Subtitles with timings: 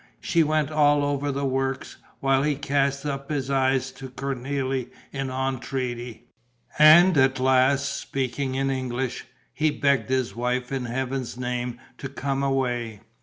[0.19, 5.29] She went all over the works, while he cast up his eyes to Cornélie in
[5.29, 6.23] entreaty.
[6.79, 12.41] And at last, speaking in English, he begged his wife in Heaven's name to come
[12.41, 13.01] away.